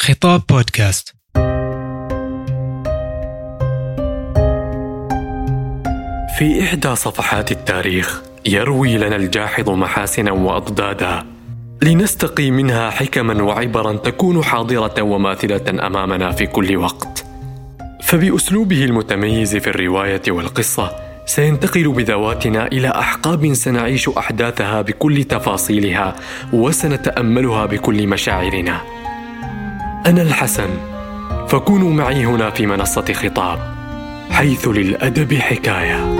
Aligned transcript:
خطاب 0.00 0.42
بودكاست. 0.48 1.14
في 6.38 6.62
إحدى 6.62 6.96
صفحات 6.96 7.52
التاريخ 7.52 8.22
يروي 8.46 8.98
لنا 8.98 9.16
الجاحظ 9.16 9.70
محاسنا 9.70 10.32
وأضدادا 10.32 11.26
لنستقي 11.82 12.50
منها 12.50 12.90
حكما 12.90 13.42
وعبرا 13.42 13.92
تكون 13.92 14.44
حاضرة 14.44 15.02
وماثلة 15.02 15.86
أمامنا 15.86 16.32
في 16.32 16.46
كل 16.46 16.76
وقت. 16.76 17.24
فبأسلوبه 18.02 18.84
المتميز 18.84 19.56
في 19.56 19.70
الرواية 19.70 20.22
والقصة 20.28 20.92
سينتقل 21.26 21.88
بذواتنا 21.88 22.66
إلى 22.66 22.88
أحقاب 22.88 23.54
سنعيش 23.54 24.08
أحداثها 24.08 24.82
بكل 24.82 25.24
تفاصيلها 25.24 26.16
وسنتأملها 26.52 27.66
بكل 27.66 28.06
مشاعرنا. 28.06 28.97
أنا 30.06 30.22
الحسن. 30.22 30.68
فكونوا 31.48 31.92
معي 31.92 32.26
هنا 32.26 32.50
في 32.50 32.66
منصة 32.66 33.12
خطاب 33.12 33.58
حيث 34.30 34.68
للأدب 34.68 35.34
حكاية. 35.34 36.18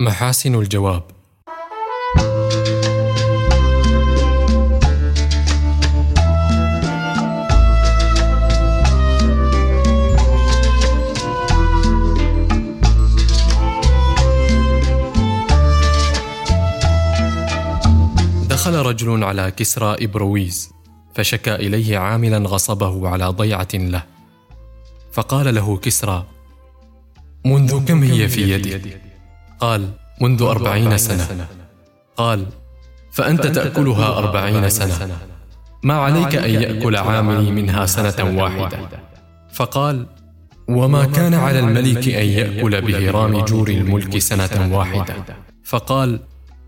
محاسن 0.00 0.54
الجواب. 0.54 1.02
رجل 18.92 19.24
على 19.24 19.50
كسرى 19.50 20.04
إبرويز 20.04 20.70
فشكى 21.14 21.54
إليه 21.54 21.98
عاملا 21.98 22.38
غصبه 22.38 23.08
على 23.08 23.24
ضيعة 23.24 23.68
له. 23.74 24.02
فقال 25.12 25.54
له 25.54 25.76
كسرى 25.76 26.26
منذ 27.44 27.84
كم 27.84 28.02
هي 28.02 28.28
في 28.28 28.52
يدي؟ 28.52 28.96
قال 29.60 29.90
منذ 30.20 30.42
أربعين 30.42 30.98
سنة. 30.98 31.46
قال 32.16 32.46
فأنت 33.12 33.46
تأكلها 33.46 34.18
أربعين 34.18 34.68
سنة. 34.68 35.18
ما 35.82 35.94
عليك 35.94 36.34
أن 36.34 36.50
يأكل 36.50 36.96
عاملي 36.96 37.50
منها 37.50 37.86
سنة 37.86 38.42
واحدة. 38.42 38.78
فقال 39.52 40.06
وما 40.68 41.04
كان 41.04 41.34
على 41.34 41.58
الملك 41.58 42.08
أن 42.08 42.26
يأكل 42.26 42.80
بهرام 42.80 43.44
جور 43.44 43.68
الملك 43.68 44.18
سنة 44.18 44.76
واحدة. 44.76 45.14
فقال 45.64 46.20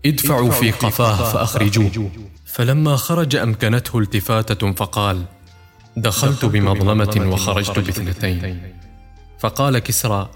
ادفعوا 0.05 0.51
في 0.51 0.71
قفاه 0.71 1.31
فأخرجوه. 1.31 2.11
فلما 2.45 2.95
خرج 2.95 3.35
أمكنته 3.35 3.99
التفاتة 3.99 4.71
فقال 4.71 5.23
دخلت 5.97 6.45
بمظلمة 6.45 7.29
وخرجت 7.33 7.79
باثنتين. 7.79 8.73
فقال 9.39 9.79
كسرى 9.79 10.29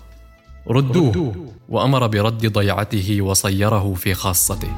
ردوه. 0.68 1.36
وأمر 1.70 2.08
برد 2.08 2.54
ضيعته 2.54 3.22
وصيره 3.22 3.94
في 3.94 4.14
خاصته. 4.14 4.72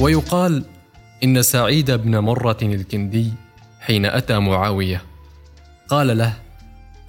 ويقال 0.00 0.64
إن 1.24 1.42
سعيد 1.42 1.90
بن 1.90 2.18
مرة 2.18 2.58
الكندي 2.62 3.32
حين 3.80 4.06
أتى 4.06 4.38
معاوية 4.38 5.02
قال 5.88 6.18
له 6.18 6.34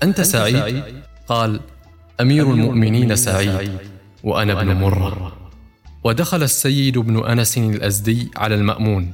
أنت 0.03 0.21
سعيد؟ 0.21 0.83
قال 1.27 1.59
أمير 2.21 2.51
المؤمنين 2.51 3.15
سعيد 3.15 3.69
وأنا 4.23 4.61
ابن 4.61 4.73
مرة. 4.73 5.33
ودخل 6.03 6.43
السيد 6.43 6.97
بن 6.97 7.25
أنس 7.25 7.57
الأزدي 7.57 8.31
على 8.37 8.55
المأمون 8.55 9.11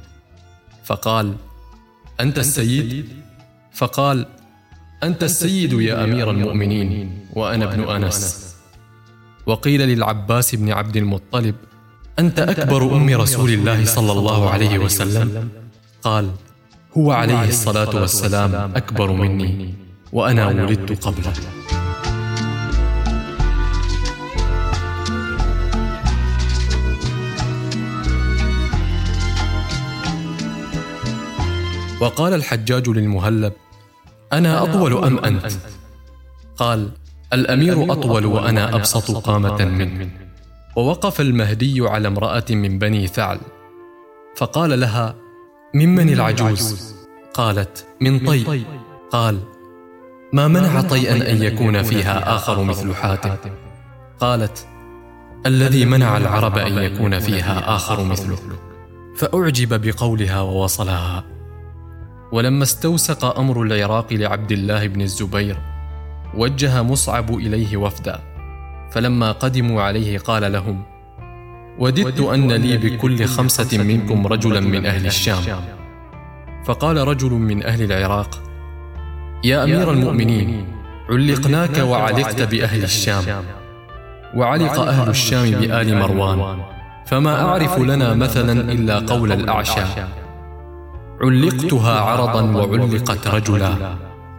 فقال 0.84 1.34
أنت 2.20 2.38
السيد؟ 2.38 3.08
فقال 3.72 4.26
أنت 5.02 5.22
السيد 5.22 5.72
يا 5.72 6.04
أمير 6.04 6.30
المؤمنين 6.30 7.18
وأنا 7.32 7.64
ابن 7.64 7.82
أنس. 7.82 8.54
وقيل 9.46 9.80
للعباس 9.80 10.54
بن 10.54 10.72
عبد 10.72 10.96
المطلب 10.96 11.54
أنت 12.18 12.38
أكبر 12.38 12.96
أم 12.96 13.08
رسول 13.08 13.50
الله 13.50 13.84
صلى 13.84 14.12
الله 14.12 14.50
عليه 14.50 14.78
وسلم؟ 14.78 15.48
قال 16.02 16.30
هو 16.98 17.12
عليه 17.12 17.48
الصلاة 17.48 18.00
والسلام 18.00 18.54
أكبر 18.76 19.12
مني 19.12 19.74
وأنا 20.12 20.46
ولدت 20.46 21.04
قبله. 21.04 21.61
وقال 32.02 32.34
الحجاج 32.34 32.88
للمهلب 32.88 33.52
أنا 34.32 34.62
أطول 34.62 35.04
أم 35.04 35.18
أنت؟ 35.18 35.52
قال 36.56 36.90
الأمير 37.32 37.92
أطول 37.92 38.26
وأنا 38.26 38.76
أبسط 38.76 39.10
قامة 39.10 39.64
منه. 39.64 40.10
ووقف 40.76 41.20
المهدي 41.20 41.80
على 41.80 42.08
امرأة 42.08 42.44
من 42.50 42.78
بني 42.78 43.06
ثعل 43.06 43.38
فقال 44.36 44.80
لها 44.80 45.14
ممن 45.74 46.12
العجوز؟ 46.12 46.94
قالت 47.34 47.86
من 48.00 48.18
طي 48.18 48.64
قال 49.10 49.40
ما 50.32 50.48
منع 50.48 50.80
طيئا 50.80 51.30
أن 51.30 51.42
يكون 51.42 51.82
فيها 51.82 52.36
آخر 52.36 52.62
مثل 52.62 52.94
حاتم. 52.94 53.36
قالت 54.20 54.66
الذي 55.46 55.84
منع 55.84 56.16
العرب 56.16 56.58
أن 56.58 56.78
يكون 56.78 57.18
فيها 57.18 57.76
آخر 57.76 58.04
مثله. 58.04 58.38
فأعجب 59.16 59.80
بقولها 59.86 60.40
ووصلها 60.40 61.24
ولما 62.32 62.62
استوسق 62.62 63.38
أمر 63.38 63.62
العراق 63.62 64.12
لعبد 64.12 64.52
الله 64.52 64.86
بن 64.86 65.00
الزبير 65.00 65.56
وجه 66.34 66.82
مصعب 66.82 67.34
إليه 67.34 67.76
وفدا 67.76 68.20
فلما 68.90 69.32
قدموا 69.32 69.82
عليه 69.82 70.18
قال 70.18 70.52
لهم 70.52 70.82
وددت 71.78 72.20
أن 72.20 72.52
لي 72.52 72.76
بكل 72.76 73.24
خمسة 73.24 73.78
منكم 73.78 74.26
رجلا 74.26 74.60
من 74.60 74.86
أهل 74.86 75.06
الشام. 75.06 75.42
فقال 76.64 76.96
رجل 76.96 77.30
من 77.30 77.66
أهل 77.66 77.92
العراق 77.92 78.42
يا 79.44 79.64
أمير 79.64 79.90
المؤمنين 79.92 80.66
علقناك 81.10 81.78
وعلقت 81.78 82.42
بأهل 82.42 82.82
الشام 82.82 83.24
وعلق 84.34 84.80
أهل 84.80 85.08
الشام 85.10 85.50
بآل 85.50 85.96
مروان 85.98 86.58
فما 87.06 87.42
أعرف 87.42 87.78
لنا 87.78 88.14
مثلا 88.14 88.72
إلا 88.72 88.98
قول 88.98 89.32
الأعشى. 89.32 89.80
علقتها 91.24 92.00
عرضا 92.00 92.42
وعلقت 92.42 93.26
رجلا. 93.26 93.94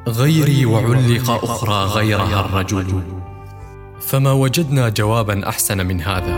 غيري 0.07 0.66
وعلق 0.66 1.31
أخرى 1.31 1.85
غيرها 1.85 2.45
الرجل. 2.45 3.01
فما 4.01 4.31
وجدنا 4.31 4.89
جوابا 4.89 5.49
أحسن 5.49 5.85
من 5.85 6.01
هذا. 6.01 6.35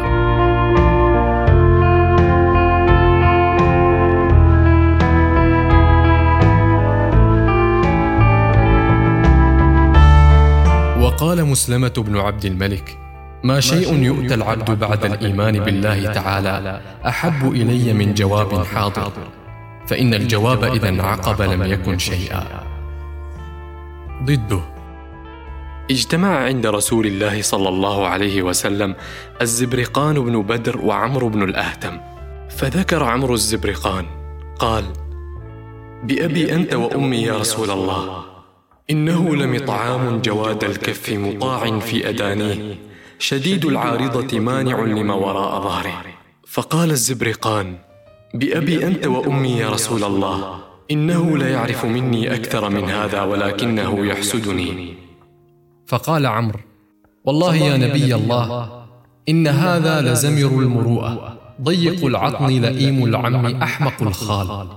وقال 11.01 11.45
مسلمة 11.45 11.93
بن 11.97 12.17
عبد 12.17 12.45
الملك 12.45 12.97
ما 13.43 13.59
شيء 13.59 14.03
يؤتى 14.03 14.33
العبد 14.33 14.79
بعد 14.79 15.05
الإيمان 15.05 15.59
بالله 15.59 16.11
تعالى. 16.11 16.81
أحب 17.07 17.51
إلي 17.51 17.93
من 17.93 18.13
جواب 18.13 18.63
حاضر. 18.63 19.11
فإن 19.87 20.13
الجواب 20.13 20.63
إذا 20.63 20.89
انعقب 20.89 21.41
لم 21.41 21.63
يكن 21.63 21.97
شيئا. 21.97 22.63
ضده. 24.23 24.61
اجتمع 25.91 26.37
عند 26.45 26.67
رسول 26.67 27.05
الله 27.07 27.41
صلى 27.41 27.69
الله 27.69 28.07
عليه 28.07 28.41
وسلم 28.41 28.95
الزبرقان 29.41 30.19
بن 30.19 30.41
بدر 30.41 30.77
وعمرو 30.77 31.29
بن 31.29 31.43
الأهتم. 31.43 31.99
فذكر 32.49 33.03
عمرو 33.03 33.33
الزبرقان 33.33 34.05
قال 34.59 34.83
بأبي 36.03 36.53
أنت 36.53 36.73
وأمي 36.73 37.17
يا 37.17 37.37
رسول 37.37 37.71
الله. 37.71 38.23
إنه 38.89 39.35
لمطعام 39.35 40.21
جواد 40.21 40.63
الكف 40.63 41.09
مطاع 41.09 41.79
في 41.79 42.09
أدانيه 42.09 42.75
شديد 43.19 43.65
العارضة 43.65 44.39
مانع 44.39 44.79
لما 44.81 45.13
وراء 45.13 45.61
ظهره. 45.61 46.01
فقال 46.47 46.91
الزبرقان 46.91 47.77
بأبي 48.37 48.87
أنت 48.87 49.07
وأمي 49.07 49.49
يا 49.49 49.69
رسول 49.69 50.03
الله. 50.03 50.55
إنه 50.91 51.37
لا 51.37 51.49
يعرف 51.49 51.85
مني 51.85 52.35
أكثر 52.35 52.69
من 52.69 52.89
هذا 52.89 53.21
ولكنه 53.21 54.05
يحسدني. 54.05 54.93
فقال 55.87 56.25
عمرو 56.25 56.59
والله 57.25 57.55
يا 57.55 57.77
نبي 57.77 58.15
الله 58.15 58.85
إن 59.29 59.47
هذا 59.47 60.01
لزمر 60.01 60.59
المروءة 60.59 61.37
ضيق 61.61 62.05
العطن 62.05 62.47
لئيم 62.47 63.05
العم 63.05 63.45
أحمق 63.45 64.01
الخال. 64.01 64.67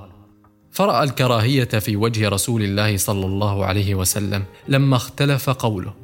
فرأى 0.71 1.05
الكراهية 1.05 1.65
في 1.65 1.97
وجه 1.97 2.29
رسول 2.29 2.63
الله 2.63 2.97
صلى 2.97 3.27
الله 3.27 3.65
عليه 3.65 3.95
وسلم 3.95 4.45
لما 4.69 4.97
اختلف 4.97 5.51
قوله. 5.51 5.95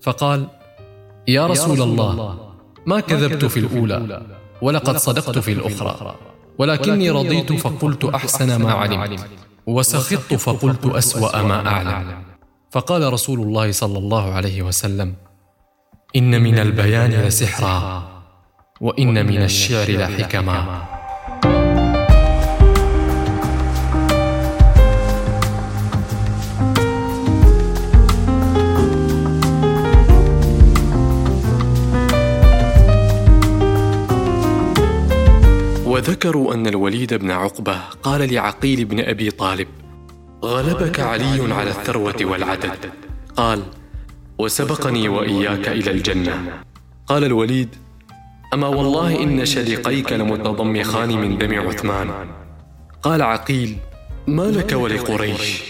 فقال 0.00 0.46
يا 1.28 1.46
رسول 1.46 1.82
الله 1.82 2.38
ما 2.86 3.00
كذبت 3.00 3.44
في 3.44 3.60
الأولى 3.60 4.22
ولقد 4.62 4.96
صدقت 4.96 5.38
في 5.38 5.52
الأخرى. 5.52 6.14
ولكني 6.58 7.10
رضيت 7.10 7.52
فقلت 7.52 8.04
أحسن 8.04 8.56
ما 8.56 8.72
علمت. 8.72 9.20
وسخطت 9.66 10.34
فقلت 10.34 10.86
أسوأ 10.86 11.42
ما 11.42 11.68
أعلم. 11.68 12.22
فقال 12.70 13.12
رسول 13.12 13.40
الله 13.40 13.72
صلى 13.72 13.98
الله 13.98 14.32
عليه 14.32 14.62
وسلم 14.62 15.14
إن 16.16 16.42
من 16.42 16.58
البيان 16.58 17.10
لسحرا 17.10 18.08
وإن 18.80 19.26
من 19.26 19.42
الشعر 19.42 19.90
لحكما. 19.90 20.95
وذكروا 35.96 36.54
أن 36.54 36.66
الوليد 36.66 37.14
بن 37.14 37.30
عقبة 37.30 37.78
قال 38.02 38.32
لعقيل 38.34 38.84
بن 38.84 39.00
أبي 39.00 39.30
طالب 39.30 39.68
غلبك 40.44 41.00
علي 41.00 41.54
على 41.54 41.70
الثروة 41.70 42.14
والعدد. 42.20 42.90
قال 43.36 43.62
وسبقني 44.38 45.08
وإياك 45.08 45.68
إلى 45.68 45.90
الجنة. 45.90 46.62
قال 47.06 47.24
الوليد 47.24 47.68
أما 48.54 48.66
والله 48.66 49.22
إن 49.22 49.44
شدقيك 49.44 50.12
لمتضمخان 50.12 51.08
من 51.08 51.38
دم 51.38 51.68
عثمان. 51.68 52.10
قال 53.02 53.22
عقيل 53.22 53.76
ما 54.26 54.42
لك 54.42 54.72
ولقريش؟ 54.72 55.62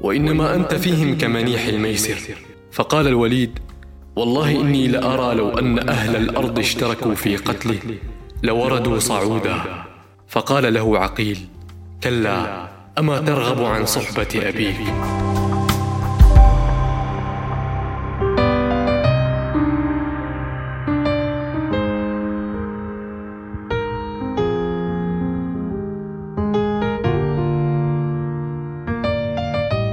وإنما 0.00 0.54
أنت 0.54 0.74
فيهم 0.74 1.18
كمنيح 1.18 1.66
الميسر. 1.66 2.18
فقال 2.72 3.06
الوليد 3.06 3.58
والله 4.16 4.60
إني 4.60 4.86
لأرى 4.88 5.34
لو 5.34 5.58
أن 5.58 5.88
أهل 5.88 6.16
الأرض 6.16 6.58
اشتركوا 6.58 7.14
في 7.14 7.36
قتله. 7.36 7.78
لوردوا 8.42 8.98
صعودا. 8.98 9.54
فقال 10.28 10.74
له 10.74 10.98
عقيل 10.98 11.48
كلا 12.02 12.68
أما 12.98 13.18
ترغب 13.18 13.64
عن 13.64 13.86
صحبة 13.86 14.28
أبيك؟ 14.34 14.76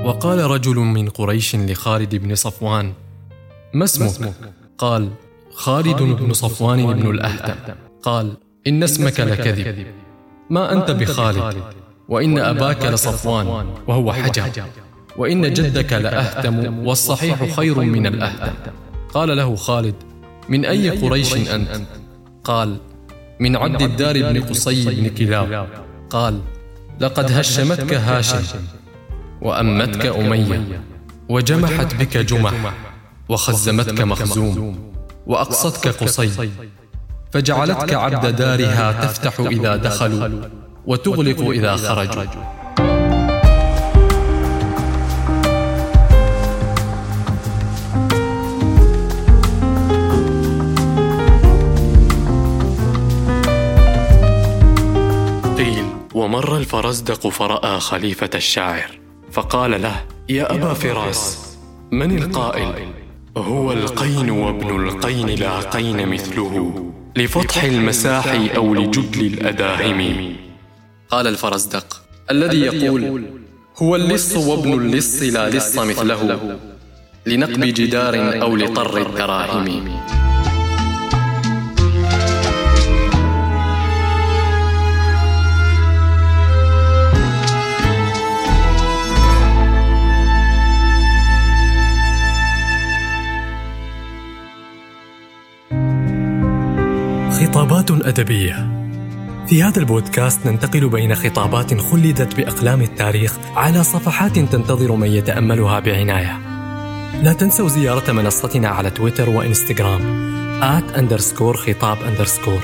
وقال 0.05 0.39
رجل 0.39 0.75
من 0.75 1.09
قريش 1.09 1.55
لخالد 1.55 2.15
بن 2.15 2.35
صفوان 2.35 2.93
ما 3.73 3.83
اسمك؟ 3.83 4.33
قال 4.77 5.09
خالد 5.53 6.01
بن 6.01 6.33
صفوان 6.33 6.93
بن 6.93 7.09
الاهتم 7.09 7.75
قال 8.03 8.37
إن 8.67 8.83
اسمك 8.83 9.19
لكذب. 9.19 9.85
ما 10.49 10.73
أنت 10.73 10.91
بخالد. 10.91 11.63
وإن 12.09 12.39
أباك 12.39 12.85
لصفوان. 12.85 13.65
وهو 13.87 14.13
حجر. 14.13 14.49
وإن 15.17 15.53
جدك 15.53 15.93
لأهتم. 15.93 16.87
والصحيح 16.87 17.55
خير 17.55 17.79
من 17.79 18.07
الأهتم. 18.07 18.53
قال 19.13 19.37
له 19.37 19.55
خالد 19.55 19.95
من 20.49 20.65
أي 20.65 20.89
قريش 20.89 21.33
أنت؟ 21.35 21.81
قال 22.43 22.77
من 23.39 23.55
عبد 23.55 23.81
الدار 23.81 24.21
بن 24.21 24.43
قصي 24.43 24.85
بن 24.85 25.07
كلاب. 25.15 25.67
قال 26.09 26.41
لقد 26.99 27.31
هشمتك 27.31 27.93
هاشم. 27.93 28.43
وأمتك 29.41 30.05
أمية. 30.05 30.81
وجمحت 31.29 31.95
بك 31.95 32.17
جمح. 32.17 32.73
وخزمتك 33.29 34.01
مخزوم. 34.01 34.93
وأقصتك 35.27 35.87
قصي. 35.87 36.49
فجعلتك 37.33 37.93
عبد 37.93 38.35
دارها 38.35 38.91
تفتح 38.91 39.39
إذا 39.39 39.75
دخلوا 39.75 40.41
وتغلق 40.85 41.49
إذا 41.49 41.75
خرجوا. 41.75 42.23
قيل 55.57 55.85
ومر 56.13 56.57
الفرزدق 56.57 57.27
فرأى 57.27 57.79
خليفة 57.79 58.29
الشاعر 58.35 58.91
فقال 59.31 59.81
له 59.81 59.95
يا 60.29 60.55
أبا 60.55 60.73
فراس 60.73 61.57
من 61.91 62.17
القائل؟ 62.17 62.73
هو 63.37 63.71
القين 63.71 64.29
وابن 64.29 64.87
القين 64.87 65.29
لا 65.29 65.59
قين 65.59 66.07
مثله. 66.07 66.93
لفتح 67.17 67.63
المساح 67.63 68.27
أو 68.55 68.73
لجدل 68.73 69.25
الأداهم. 69.25 70.35
قال 71.09 71.27
الفرزدق 71.27 72.01
الذي 72.31 72.59
يقول 72.59 73.23
هو 73.77 73.95
اللص 73.95 74.35
وابن 74.35 74.73
اللص 74.73 75.21
لا 75.21 75.49
لص 75.49 75.77
مثله 75.79 76.59
لنقب 77.25 77.61
جدار 77.61 78.41
أو 78.41 78.55
لطر 78.55 78.97
الدراهم 79.07 79.99
خطابات 97.33 97.91
أدبية. 97.91 98.83
في 99.47 99.63
هذا 99.63 99.79
البودكاست 99.79 100.47
ننتقل 100.47 100.89
بين 100.89 101.15
خطابات 101.15 101.81
خلدت 101.81 102.35
بأقلام 102.37 102.81
التاريخ 102.81 103.37
على 103.55 103.83
صفحات 103.83 104.39
تنتظر 104.39 104.95
من 104.95 105.07
يتأملها 105.07 105.79
بعناية. 105.79 106.39
لا 107.23 107.33
تنسوا 107.33 107.69
زيارة 107.69 108.11
منصتنا 108.11 108.67
على 108.67 108.89
تويتر 108.89 109.29
وإنستغرام 109.29 110.01
آت 110.63 110.91
أندرسكور 110.91 111.57
خطاب 111.57 111.97
أندرسكور 112.07 112.63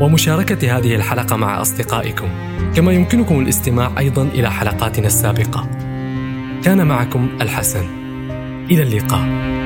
ومشاركة 0.00 0.78
هذه 0.78 0.94
الحلقة 0.94 1.36
مع 1.36 1.60
أصدقائكم. 1.60 2.28
كما 2.74 2.92
يمكنكم 2.92 3.40
الاستماع 3.40 3.90
أيضا 3.98 4.22
إلى 4.22 4.50
حلقاتنا 4.50 5.06
السابقة. 5.06 5.66
كان 6.64 6.86
معكم 6.86 7.28
الحسن. 7.40 7.84
إلى 8.70 8.82
اللقاء. 8.82 9.59